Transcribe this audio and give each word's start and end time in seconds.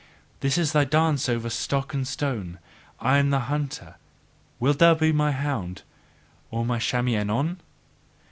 This 0.39 0.57
is 0.57 0.73
a 0.73 0.83
dance 0.83 1.29
over 1.29 1.51
stock 1.51 1.93
and 1.93 2.07
stone: 2.07 2.57
I 2.99 3.19
am 3.19 3.29
the 3.29 3.41
hunter, 3.41 3.97
wilt 4.59 4.79
thou 4.79 4.95
be 4.95 5.11
my 5.11 5.31
hound, 5.31 5.83
or 6.49 6.65
my 6.65 6.79
chamois 6.79 7.17
anon? 7.19 7.61